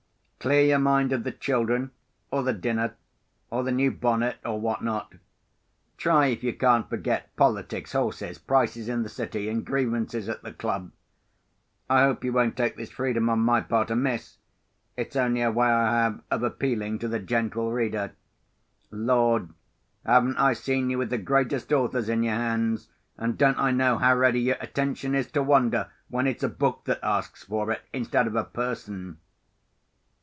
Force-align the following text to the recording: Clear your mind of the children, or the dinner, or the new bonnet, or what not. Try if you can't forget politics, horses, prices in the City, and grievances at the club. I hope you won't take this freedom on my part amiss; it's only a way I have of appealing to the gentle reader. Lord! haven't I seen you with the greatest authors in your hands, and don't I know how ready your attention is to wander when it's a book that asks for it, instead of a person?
Clear 0.43 0.63
your 0.63 0.79
mind 0.79 1.11
of 1.13 1.23
the 1.23 1.31
children, 1.31 1.91
or 2.31 2.41
the 2.41 2.51
dinner, 2.51 2.95
or 3.51 3.63
the 3.63 3.71
new 3.71 3.91
bonnet, 3.91 4.37
or 4.43 4.59
what 4.59 4.83
not. 4.83 5.13
Try 5.97 6.29
if 6.29 6.43
you 6.43 6.51
can't 6.51 6.89
forget 6.89 7.29
politics, 7.35 7.91
horses, 7.91 8.39
prices 8.39 8.89
in 8.89 9.03
the 9.03 9.09
City, 9.09 9.49
and 9.49 9.63
grievances 9.63 10.27
at 10.27 10.41
the 10.41 10.51
club. 10.51 10.89
I 11.87 12.01
hope 12.05 12.23
you 12.23 12.33
won't 12.33 12.57
take 12.57 12.75
this 12.75 12.89
freedom 12.89 13.29
on 13.29 13.37
my 13.41 13.61
part 13.61 13.91
amiss; 13.91 14.39
it's 14.97 15.15
only 15.15 15.43
a 15.43 15.51
way 15.51 15.67
I 15.67 16.01
have 16.05 16.23
of 16.31 16.41
appealing 16.41 16.97
to 16.99 17.07
the 17.07 17.19
gentle 17.19 17.71
reader. 17.71 18.13
Lord! 18.89 19.49
haven't 20.03 20.37
I 20.39 20.53
seen 20.53 20.89
you 20.89 20.97
with 20.97 21.11
the 21.11 21.19
greatest 21.19 21.71
authors 21.71 22.09
in 22.09 22.23
your 22.23 22.33
hands, 22.33 22.89
and 23.15 23.37
don't 23.37 23.59
I 23.59 23.69
know 23.69 23.99
how 23.99 24.15
ready 24.17 24.39
your 24.39 24.57
attention 24.59 25.13
is 25.13 25.29
to 25.33 25.43
wander 25.43 25.91
when 26.09 26.25
it's 26.25 26.41
a 26.41 26.49
book 26.49 26.85
that 26.85 26.97
asks 27.03 27.43
for 27.43 27.69
it, 27.71 27.83
instead 27.93 28.25
of 28.25 28.35
a 28.35 28.43
person? 28.43 29.19